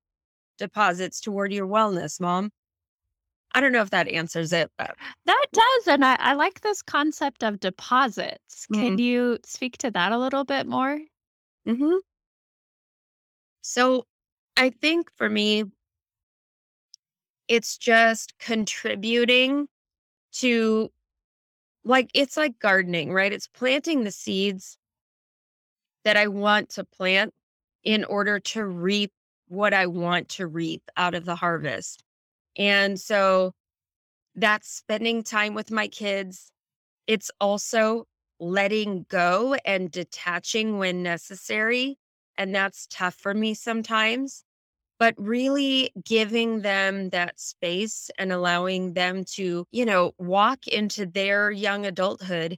[0.57, 2.51] deposits toward your wellness, mom.
[3.53, 6.81] I don't know if that answers it, but That does, and I I like this
[6.81, 8.67] concept of deposits.
[8.71, 8.99] Can Mhm.
[8.99, 10.99] you speak to that a little bit more?
[11.67, 11.97] Mm-hmm.
[13.63, 14.05] So,
[14.57, 15.63] I think for me
[17.49, 19.67] it's just contributing
[20.33, 20.91] to
[21.83, 23.33] like, it's like gardening, right?
[23.33, 24.77] It's planting the seeds
[26.03, 27.33] that I want to plant
[27.83, 29.11] in order to reap
[29.47, 32.03] what I want to reap out of the harvest.
[32.57, 33.53] And so
[34.35, 36.51] that's spending time with my kids.
[37.07, 38.05] It's also
[38.39, 41.97] letting go and detaching when necessary.
[42.37, 44.43] And that's tough for me sometimes,
[45.01, 51.49] but really giving them that space and allowing them to, you know, walk into their
[51.49, 52.55] young adulthood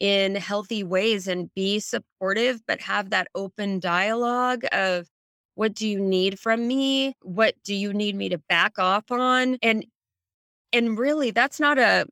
[0.00, 5.06] in healthy ways and be supportive, but have that open dialogue of
[5.56, 7.12] what do you need from me?
[7.20, 9.58] What do you need me to back off on?
[9.62, 9.84] And
[10.72, 12.06] and really that's not a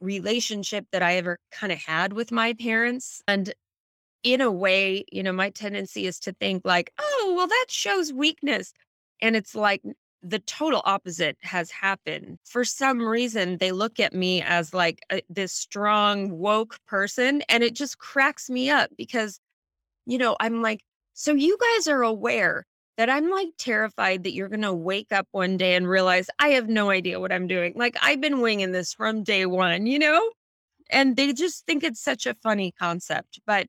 [0.00, 3.22] relationship that I ever kind of had with my parents.
[3.28, 3.54] And
[4.24, 8.12] in a way, you know, my tendency is to think like, oh, well, that shows
[8.12, 8.72] weakness.
[9.20, 9.82] And it's like
[10.22, 12.38] the total opposite has happened.
[12.44, 17.42] For some reason, they look at me as like a, this strong, woke person.
[17.48, 19.38] And it just cracks me up because,
[20.06, 20.80] you know, I'm like,
[21.12, 22.64] so you guys are aware
[22.96, 26.48] that I'm like terrified that you're going to wake up one day and realize I
[26.50, 27.74] have no idea what I'm doing.
[27.76, 30.30] Like I've been winging this from day one, you know?
[30.90, 33.40] And they just think it's such a funny concept.
[33.46, 33.66] But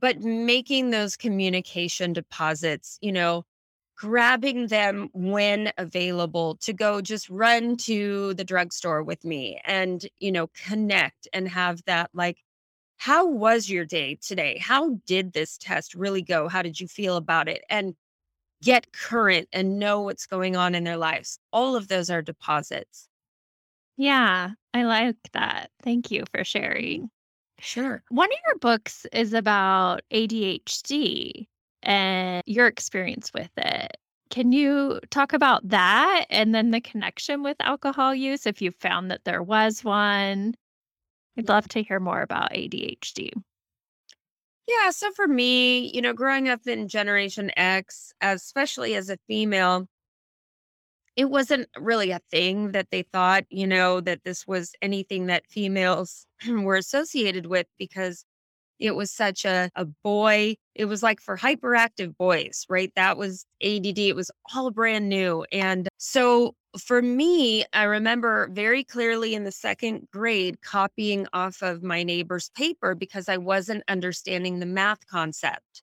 [0.00, 3.44] but making those communication deposits, you know,
[3.98, 10.30] grabbing them when available to go just run to the drugstore with me and, you
[10.30, 12.38] know, connect and have that like,
[12.96, 14.56] how was your day today?
[14.58, 16.46] How did this test really go?
[16.48, 17.64] How did you feel about it?
[17.68, 17.96] And
[18.62, 21.40] get current and know what's going on in their lives.
[21.52, 23.08] All of those are deposits.
[23.96, 25.70] Yeah, I like that.
[25.82, 27.10] Thank you for sharing.
[27.58, 28.04] Sure.
[28.10, 31.48] One of your books is about ADHD
[31.88, 33.96] and your experience with it.
[34.30, 39.10] Can you talk about that and then the connection with alcohol use if you found
[39.10, 40.54] that there was one?
[41.38, 43.30] I'd love to hear more about ADHD.
[44.66, 44.90] Yeah.
[44.90, 49.88] So for me, you know, growing up in Generation X, especially as a female,
[51.16, 55.46] it wasn't really a thing that they thought, you know, that this was anything that
[55.48, 58.26] females were associated with because
[58.78, 60.56] it was such a, a boy.
[60.74, 62.92] It was like for hyperactive boys, right?
[62.96, 63.98] That was ADD.
[63.98, 65.44] It was all brand new.
[65.52, 71.82] And so for me, I remember very clearly in the second grade copying off of
[71.82, 75.82] my neighbor's paper because I wasn't understanding the math concept.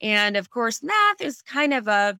[0.00, 2.18] And of course, math is kind of a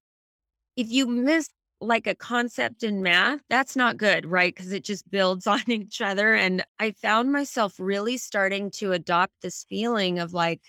[0.77, 1.49] if you miss
[1.81, 4.55] like a concept in math, that's not good, right?
[4.55, 6.35] Because it just builds on each other.
[6.35, 10.63] And I found myself really starting to adopt this feeling of like,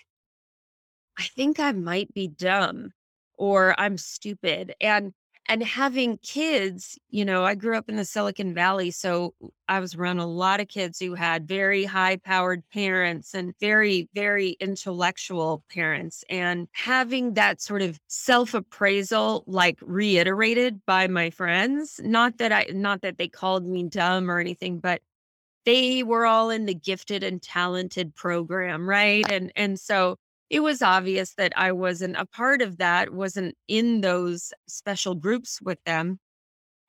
[1.18, 2.92] I think I might be dumb
[3.36, 4.74] or I'm stupid.
[4.80, 5.12] And
[5.48, 9.34] and having kids, you know, I grew up in the Silicon Valley, so
[9.68, 14.50] I was around a lot of kids who had very high-powered parents and very very
[14.60, 22.52] intellectual parents and having that sort of self-appraisal like reiterated by my friends, not that
[22.52, 25.00] I not that they called me dumb or anything, but
[25.64, 29.24] they were all in the gifted and talented program, right?
[29.30, 30.18] And and so
[30.50, 35.60] it was obvious that I wasn't a part of that, wasn't in those special groups
[35.60, 36.18] with them.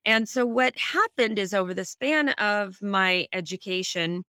[0.05, 4.23] And so what happened is over the span of my education,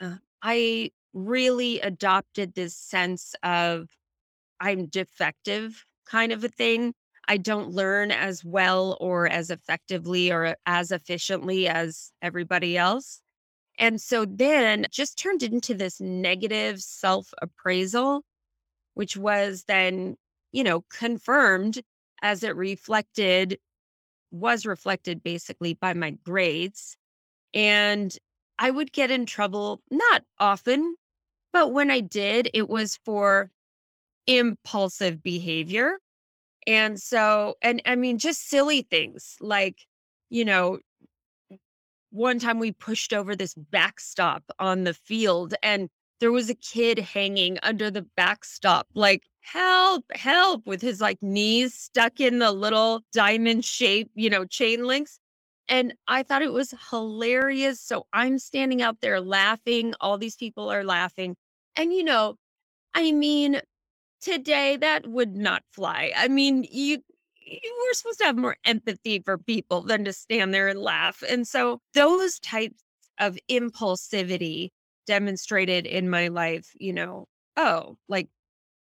[0.00, 3.88] uh, I really adopted this sense of
[4.60, 6.92] I'm defective kind of a thing.
[7.28, 13.22] I don't learn as well or as effectively or as efficiently as everybody else.
[13.78, 18.22] And so then just turned into this negative self appraisal
[19.00, 20.14] which was then,
[20.52, 21.80] you know, confirmed
[22.20, 23.58] as it reflected,
[24.30, 26.98] was reflected basically by my grades.
[27.54, 28.14] And
[28.58, 30.96] I would get in trouble, not often,
[31.50, 33.50] but when I did, it was for
[34.26, 35.98] impulsive behavior.
[36.66, 39.78] And so, and I mean, just silly things like,
[40.28, 40.78] you know,
[42.10, 45.88] one time we pushed over this backstop on the field and
[46.20, 51.74] there was a kid hanging under the backstop, like, help, help, with his like knees
[51.74, 55.18] stuck in the little diamond shape, you know, chain links.
[55.68, 57.80] And I thought it was hilarious.
[57.80, 59.94] So I'm standing out there laughing.
[60.00, 61.36] All these people are laughing.
[61.76, 62.34] And, you know,
[62.94, 63.60] I mean,
[64.20, 66.12] today that would not fly.
[66.16, 66.98] I mean, you,
[67.46, 71.22] we're supposed to have more empathy for people than to stand there and laugh.
[71.28, 72.82] And so those types
[73.18, 74.70] of impulsivity
[75.10, 78.28] demonstrated in my life, you know, oh, like,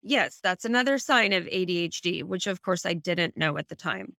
[0.03, 4.15] yes, that's another sign of ADHD, which of course I didn't know at the time.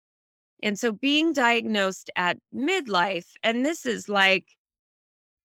[0.61, 4.47] And so being diagnosed at midlife, and this is like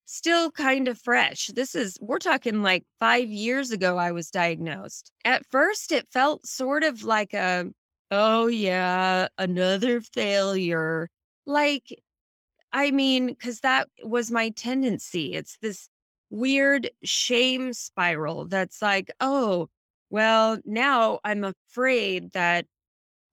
[0.05, 1.51] still kind of fresh.
[1.53, 5.11] This is, we're talking like five years ago, I was diagnosed.
[5.24, 7.66] At first, it felt sort of like a,
[8.09, 11.09] oh, yeah, another failure.
[11.45, 12.01] Like,
[12.74, 15.34] I mean, because that was my tendency.
[15.34, 15.89] It's this
[16.36, 19.69] weird shame spiral that's like, oh,
[20.09, 22.65] well, now I'm afraid that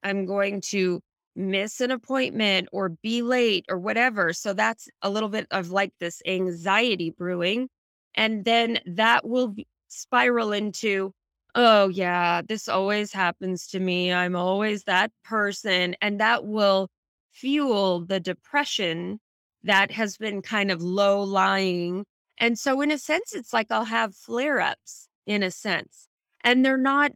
[0.03, 1.00] I'm going to
[1.34, 4.32] miss an appointment or be late or whatever.
[4.32, 7.68] So that's a little bit of like this anxiety brewing.
[8.14, 9.55] And then that will
[9.88, 11.12] spiral into,
[11.55, 14.12] oh, yeah, this always happens to me.
[14.12, 15.96] I'm always that person.
[16.00, 16.88] And that will
[17.32, 19.18] fuel the depression
[19.64, 22.05] that has been kind of low lying.
[22.43, 26.09] And so, in a sense, it's like I'll have flare ups in a sense.
[26.43, 27.12] And they're not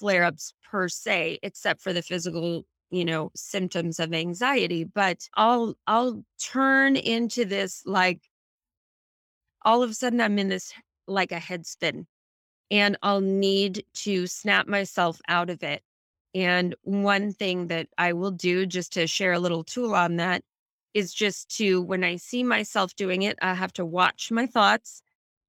[0.00, 5.74] flare ups per se, except for the physical you know symptoms of anxiety but i'll
[5.86, 8.20] i'll turn into this like
[9.62, 10.72] all of a sudden i'm in this
[11.08, 12.06] like a head spin
[12.70, 15.82] and i'll need to snap myself out of it
[16.34, 20.42] and one thing that i will do just to share a little tool on that
[20.94, 25.02] is just to when i see myself doing it i have to watch my thoughts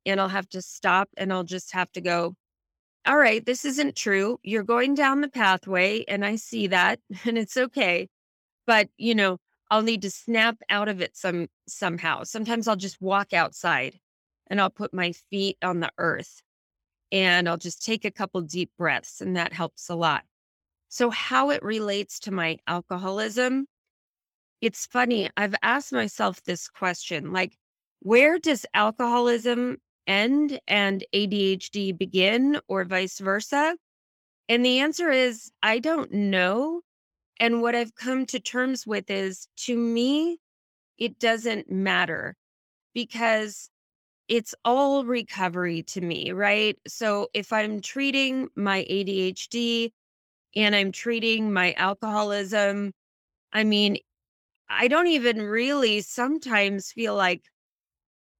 [0.05, 2.35] and i'll have to stop and i'll just have to go
[3.07, 4.39] all right, this isn't true.
[4.41, 8.09] You're going down the pathway and I see that and it's okay.
[8.67, 9.37] But, you know,
[9.69, 12.23] I'll need to snap out of it some somehow.
[12.23, 13.99] Sometimes I'll just walk outside
[14.47, 16.41] and I'll put my feet on the earth
[17.11, 20.23] and I'll just take a couple deep breaths and that helps a lot.
[20.89, 23.67] So how it relates to my alcoholism,
[24.61, 25.29] it's funny.
[25.37, 27.57] I've asked myself this question like
[27.99, 29.77] where does alcoholism
[30.07, 33.75] end and ADHD begin or vice versa?
[34.47, 36.81] And the answer is, I don't know.
[37.39, 40.37] And what I've come to terms with is to me,
[40.97, 42.35] it doesn't matter
[42.93, 43.69] because
[44.27, 46.77] it's all recovery to me, right?
[46.87, 49.91] So if I'm treating my ADHD
[50.55, 52.93] and I'm treating my alcoholism,
[53.53, 53.97] I mean,
[54.69, 57.43] I don't even really sometimes feel like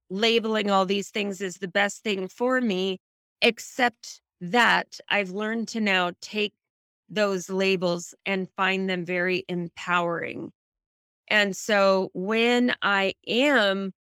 [0.10, 3.00] labeling all these things is the best thing for me,
[3.42, 6.54] except that I've learned to now take
[7.10, 10.52] those labels and find them very empowering.
[11.28, 13.94] And so when I am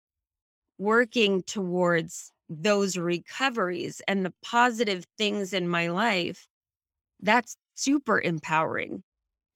[0.78, 6.46] working towards those recoveries and the positive things in my life,
[7.20, 9.02] that's super empowering.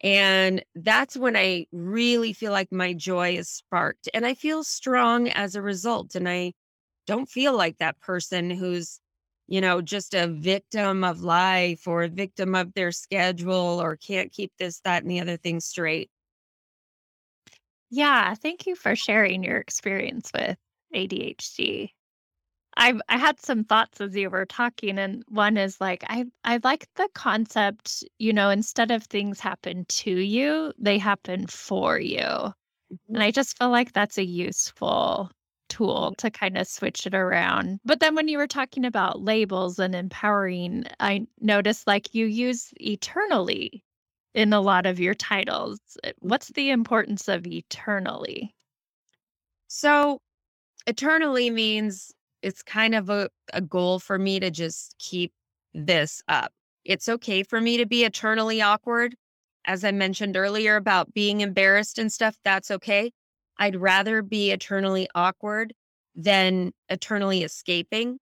[0.06, 5.28] And that's when I really feel like my joy is sparked and I feel strong
[5.30, 6.14] as a result.
[6.14, 6.52] And I
[7.08, 9.00] don't feel like that person who's,
[9.48, 14.30] you know, just a victim of life or a victim of their schedule or can't
[14.30, 16.08] keep this, that, and the other thing straight.
[17.90, 20.56] Yeah, thank you for sharing your experience with
[20.94, 21.95] ADHD.
[22.76, 26.58] I've I had some thoughts as you were talking, and one is like I I
[26.64, 32.20] like the concept, you know, instead of things happen to you, they happen for you.
[32.22, 32.54] Mhm.
[33.08, 35.30] And I just feel like that's a useful
[35.68, 37.80] tool to kind of switch it around.
[37.84, 42.72] But then when you were talking about labels and empowering, I noticed like you use
[42.80, 43.82] eternally
[44.34, 45.80] in a lot of your titles.
[46.04, 48.54] Uh, What's the importance of eternally?
[49.68, 50.20] So
[50.86, 52.12] eternally means
[52.42, 55.32] it's kind of a, a goal for me to just keep
[55.74, 56.52] this up.
[56.84, 59.14] It's okay for me to be eternally awkward.
[59.64, 63.12] As I mentioned earlier about being embarrassed and stuff, that's okay.
[63.58, 65.74] I'd rather be eternally awkward
[66.14, 68.18] than eternally escaping.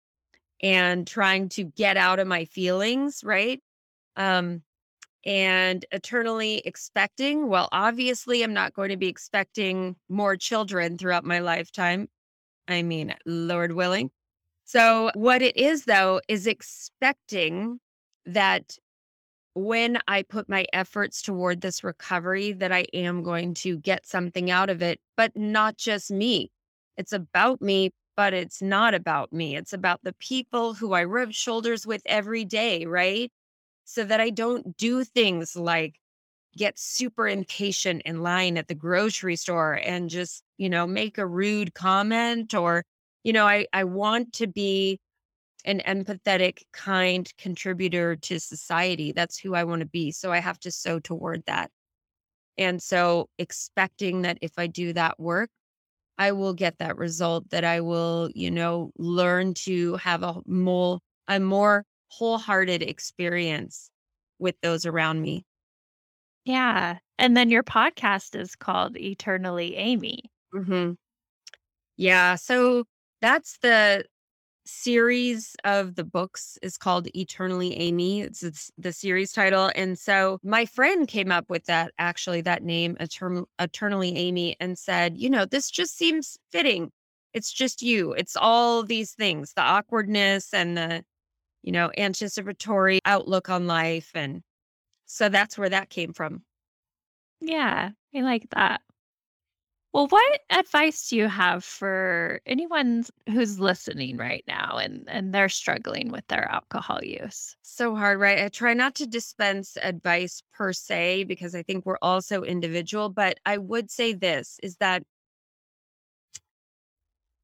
[0.62, 3.62] and trying to get out of my feelings, right?
[4.16, 4.64] Um,
[5.26, 7.48] and eternally expecting.
[7.50, 12.10] Well, obviously, I'm not going to be expecting more children throughout my lifetime.
[12.68, 14.12] I mean, Lord willing.
[14.66, 17.80] So, what it is though, is expecting
[18.26, 18.78] that
[19.56, 24.50] when I put my efforts toward this recovery, that I am going to get something
[24.50, 26.50] out of it, but not just me.
[26.98, 29.56] It's about me, but it's not about me.
[29.56, 33.32] It's about the people who I rub shoulders with every day, right?
[33.86, 35.96] So that I don't do things like
[36.58, 41.26] get super impatient in line at the grocery store and just, you know, make a
[41.26, 42.84] rude comment or,
[43.24, 45.00] you know, I, I want to be
[45.66, 49.12] an empathetic, kind contributor to society.
[49.12, 50.12] That's who I want to be.
[50.12, 51.72] So I have to sow toward that.
[52.58, 55.50] And so expecting that if I do that work,
[56.18, 61.00] I will get that result, that I will, you know, learn to have a more,
[61.28, 63.90] a more wholehearted experience
[64.38, 65.44] with those around me.
[66.46, 66.98] Yeah.
[67.18, 70.32] And then your podcast is called Eternally Amy.
[70.52, 70.92] hmm
[71.98, 72.36] Yeah.
[72.36, 72.86] So
[73.22, 74.06] that's the
[74.66, 78.22] series of the books is called Eternally Amy.
[78.22, 79.72] It's, it's the series title.
[79.76, 84.78] And so my friend came up with that, actually, that name, Etern- Eternally Amy, and
[84.78, 86.92] said, you know, this just seems fitting.
[87.34, 88.14] It's just you.
[88.14, 91.04] It's all these things the awkwardness and the,
[91.64, 94.12] you know, anticipatory outlook on life.
[94.16, 94.44] And
[95.14, 96.44] so that's where that came from.
[97.40, 98.82] Yeah, I like that.
[99.94, 105.50] Well, what advice do you have for anyone who's listening right now and and they're
[105.50, 107.56] struggling with their alcohol use?
[107.62, 108.40] So hard, right?
[108.40, 113.10] I try not to dispense advice per se because I think we're all so individual,
[113.10, 115.04] but I would say this is that,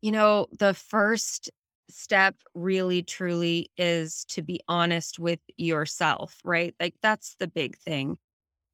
[0.01, 1.49] you know, the first
[1.90, 6.76] step really truly is to be honest with yourself, right?
[6.80, 8.18] Like that's the big thing.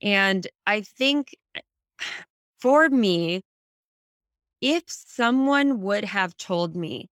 [0.01, 1.35] And I think
[2.59, 3.41] for me,
[4.61, 7.09] if someone would have told me,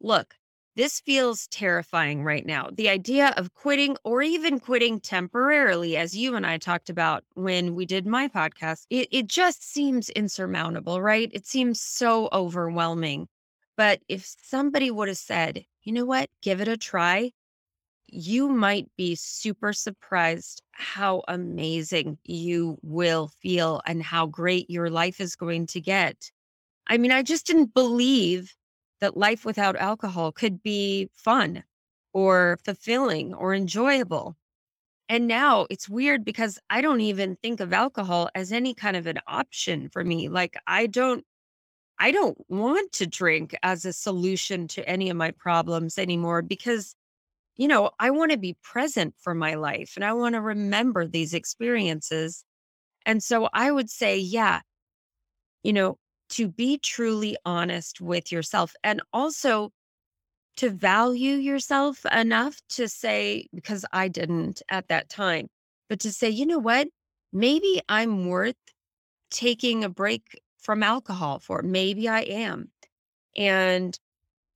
[0.00, 0.34] look,
[0.76, 2.68] this feels terrifying right now.
[2.72, 7.74] The idea of quitting or even quitting temporarily, as you and I talked about when
[7.76, 11.30] we did my podcast, it, it just seems insurmountable, right?
[11.32, 13.28] It seems so overwhelming.
[13.76, 17.32] But if somebody would have said, you know what, give it a try,
[18.06, 25.20] you might be super surprised how amazing you will feel and how great your life
[25.20, 26.30] is going to get.
[26.86, 28.54] I mean, I just didn't believe
[29.00, 31.64] that life without alcohol could be fun
[32.12, 34.36] or fulfilling or enjoyable.
[35.08, 39.06] And now it's weird because I don't even think of alcohol as any kind of
[39.06, 40.28] an option for me.
[40.28, 41.24] Like I don't
[41.98, 46.94] I don't want to drink as a solution to any of my problems anymore because
[47.56, 51.06] you know, I want to be present for my life and I want to remember
[51.06, 52.44] these experiences.
[53.06, 54.60] And so I would say, yeah,
[55.62, 55.98] you know,
[56.30, 59.70] to be truly honest with yourself and also
[60.56, 65.48] to value yourself enough to say, because I didn't at that time,
[65.88, 66.88] but to say, you know what?
[67.32, 68.56] Maybe I'm worth
[69.30, 71.62] taking a break from alcohol for.
[71.62, 72.70] Maybe I am.
[73.36, 73.98] And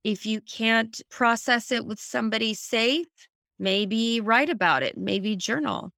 [0.03, 3.07] if you can't process it with somebody safe,
[3.57, 5.93] maybe write about it, maybe journal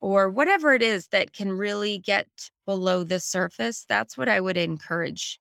[0.00, 2.28] or whatever it is that can really get
[2.66, 3.84] below the surface.
[3.88, 5.40] That's what I would encourage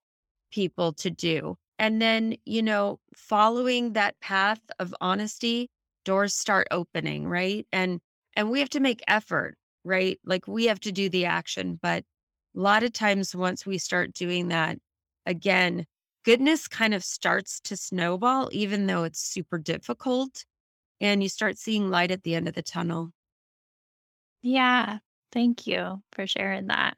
[0.52, 1.58] people to do.
[1.78, 5.70] And then, you know, following that path of honesty,
[6.06, 7.68] doors start opening, right?
[7.72, 8.00] And
[8.36, 10.20] and we have to make effort, right?
[10.26, 12.04] Like we have to do the action, but
[12.58, 14.80] a lot of times once we start doing that,
[15.28, 15.86] again,
[16.26, 20.44] goodness kind of starts to snowball even though it's super difficult
[21.00, 23.12] and you start seeing light at the end of the tunnel.
[24.42, 24.98] Yeah.
[25.32, 26.98] Thank you for sharing that.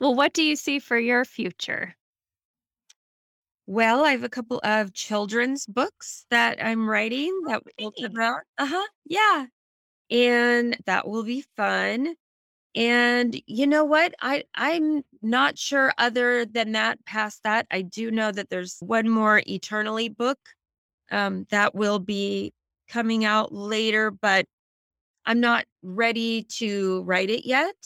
[0.00, 1.94] Well, what do you see for your future?
[3.66, 8.42] Well, I have a couple of children's books that I'm writing that will come out.
[8.58, 8.86] Uh-huh.
[9.04, 9.46] Yeah.
[10.10, 12.14] And that will be fun.
[12.74, 14.14] And you know what?
[14.22, 17.66] I I'm not sure other than that, past that.
[17.70, 20.38] I do know that there's one more Eternally book
[21.10, 22.52] um, that will be
[22.88, 24.46] coming out later, but
[25.26, 27.76] I'm not ready to write it yet.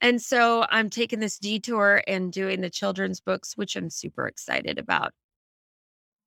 [0.00, 4.78] And so I'm taking this detour and doing the children's books, which I'm super excited
[4.78, 5.12] about.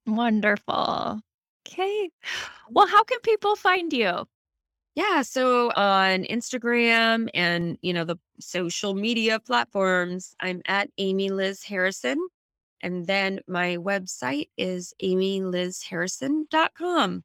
[0.08, 1.22] Wonderful.
[1.68, 2.10] Okay.
[2.68, 4.26] Well, how can people find you?
[4.96, 11.64] Yeah, so on Instagram and, you know, the social media platforms, I'm at Amy Liz
[11.64, 12.18] Harrison.
[12.82, 17.24] And then my website is amylizharrison.com.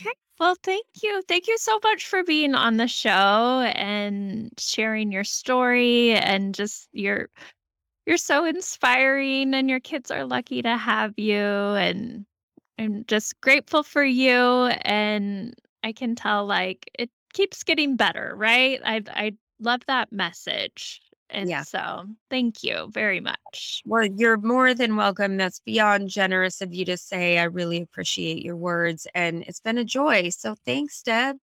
[0.00, 0.10] Okay.
[0.38, 1.22] Well, thank you.
[1.28, 6.88] Thank you so much for being on the show and sharing your story and just
[6.92, 7.28] your
[8.06, 12.26] you're so inspiring and your kids are lucky to have you and
[12.78, 18.80] I'm just grateful for you and I can tell like it keeps getting better, right?
[18.84, 21.00] I I love that message.
[21.32, 21.62] And Yeah.
[21.62, 23.82] so, thank you very much.
[23.86, 25.36] Well, you're more than welcome.
[25.36, 27.38] That's beyond generous of you to say.
[27.38, 30.30] I really appreciate your words and it's been a joy.
[30.30, 31.36] So thanks, Deb.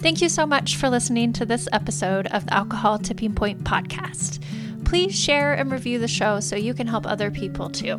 [0.00, 4.40] Thank you so much for listening to this episode of the Alcohol Tipping Point podcast.
[4.84, 7.98] Please share and review the show so you can help other people too.